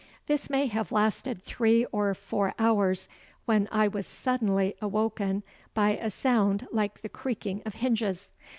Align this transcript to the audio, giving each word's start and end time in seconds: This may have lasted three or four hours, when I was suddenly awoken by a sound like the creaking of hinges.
This 0.25 0.49
may 0.49 0.65
have 0.65 0.91
lasted 0.91 1.43
three 1.43 1.85
or 1.91 2.15
four 2.15 2.55
hours, 2.57 3.07
when 3.45 3.69
I 3.71 3.87
was 3.87 4.07
suddenly 4.07 4.73
awoken 4.81 5.43
by 5.75 5.91
a 5.91 6.09
sound 6.09 6.67
like 6.71 7.03
the 7.03 7.07
creaking 7.09 7.61
of 7.67 7.75
hinges. 7.75 8.31